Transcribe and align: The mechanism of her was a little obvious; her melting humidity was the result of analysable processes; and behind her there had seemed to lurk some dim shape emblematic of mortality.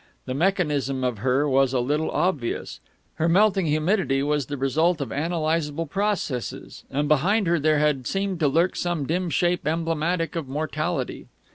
The 0.25 0.33
mechanism 0.33 1.03
of 1.03 1.19
her 1.19 1.47
was 1.47 1.73
a 1.73 1.79
little 1.79 2.09
obvious; 2.09 2.79
her 3.17 3.29
melting 3.29 3.67
humidity 3.67 4.23
was 4.23 4.47
the 4.47 4.57
result 4.57 4.99
of 4.99 5.09
analysable 5.09 5.87
processes; 5.87 6.83
and 6.89 7.07
behind 7.07 7.45
her 7.45 7.59
there 7.59 7.77
had 7.77 8.07
seemed 8.07 8.39
to 8.39 8.47
lurk 8.47 8.75
some 8.75 9.05
dim 9.05 9.29
shape 9.29 9.67
emblematic 9.67 10.35
of 10.35 10.47
mortality. 10.47 11.27